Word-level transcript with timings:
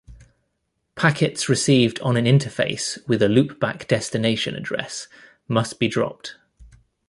Packets 0.95 1.47
received 1.47 1.99
on 2.01 2.17
an 2.17 2.25
interface 2.25 2.97
with 3.07 3.21
a 3.21 3.27
loopback 3.27 3.85
destination 3.87 4.55
address 4.55 5.07
must 5.47 5.77
be 5.77 5.87
dropped. 5.87 6.37